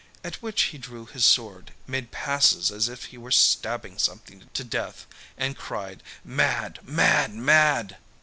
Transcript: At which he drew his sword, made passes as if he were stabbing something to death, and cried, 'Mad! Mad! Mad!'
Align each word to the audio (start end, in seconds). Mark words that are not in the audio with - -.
At 0.23 0.41
which 0.41 0.59
he 0.63 0.79
drew 0.79 1.05
his 1.05 1.25
sword, 1.25 1.73
made 1.85 2.09
passes 2.09 2.71
as 2.71 2.89
if 2.89 3.03
he 3.03 3.19
were 3.19 3.29
stabbing 3.29 3.99
something 3.99 4.49
to 4.51 4.63
death, 4.63 5.05
and 5.37 5.55
cried, 5.55 6.01
'Mad! 6.25 6.79
Mad! 6.81 7.35
Mad!' 7.35 7.97